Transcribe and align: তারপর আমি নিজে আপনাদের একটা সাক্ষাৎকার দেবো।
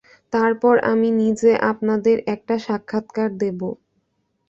তারপর 0.33 0.75
আমি 0.91 1.09
নিজে 1.21 1.51
আপনাদের 1.71 2.17
একটা 2.27 2.55
সাক্ষাৎকার 2.65 3.29
দেবো। 3.37 3.69